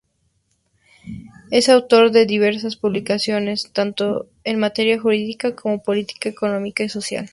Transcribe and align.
Es 1.51 1.69
autor 1.69 2.09
de 2.09 2.25
diversas 2.25 2.75
publicaciones 2.75 3.71
tanto 3.71 4.29
en 4.43 4.57
materia 4.57 4.99
jurídica, 4.99 5.53
como 5.55 5.83
política, 5.83 6.27
económica 6.27 6.83
y 6.83 6.89
social. 6.89 7.29